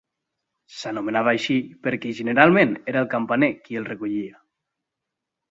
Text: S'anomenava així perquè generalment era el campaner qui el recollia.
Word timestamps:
S'anomenava 0.77 1.29
així 1.39 1.57
perquè 1.87 2.13
generalment 2.21 2.73
era 2.95 3.05
el 3.07 3.11
campaner 3.13 3.51
qui 3.69 3.79
el 3.83 3.87
recollia. 3.93 4.43